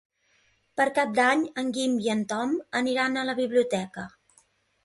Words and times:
Per 0.79 0.87
Cap 0.99 1.11
d'Any 1.19 1.43
en 1.63 1.69
Guim 1.75 1.93
i 2.05 2.11
en 2.15 2.25
Tom 2.33 2.57
aniran 2.83 3.21
a 3.21 3.27
la 3.29 3.37
biblioteca. 3.45 4.09